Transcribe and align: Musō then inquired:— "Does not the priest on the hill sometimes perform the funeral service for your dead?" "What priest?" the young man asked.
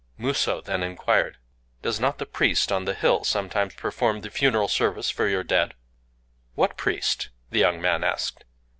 Musō 0.19 0.63
then 0.65 0.81
inquired:— 0.81 1.37
"Does 1.83 1.99
not 1.99 2.17
the 2.17 2.25
priest 2.25 2.71
on 2.71 2.85
the 2.85 2.95
hill 2.95 3.23
sometimes 3.23 3.75
perform 3.75 4.21
the 4.21 4.31
funeral 4.31 4.67
service 4.67 5.11
for 5.11 5.27
your 5.27 5.43
dead?" 5.43 5.75
"What 6.55 6.75
priest?" 6.75 7.29
the 7.51 7.59
young 7.59 7.79
man 7.79 8.03
asked. 8.03 8.43